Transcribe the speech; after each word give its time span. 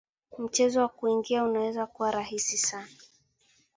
mchezo 0.37 0.81
wa 0.81 0.87
kuigiza 0.87 1.43
unaweza 1.43 1.85
kuwa 1.85 2.11
rahisi 2.11 2.57
sana 2.57 2.87